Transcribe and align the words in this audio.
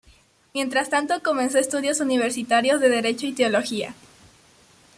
Mientras 0.55 0.89
tanto, 0.89 1.21
comenzó 1.21 1.59
estudios 1.59 1.99
universitarios 1.99 2.81
de 2.81 2.89
derecho 2.89 3.27
y 3.27 3.33
teología. 3.33 3.93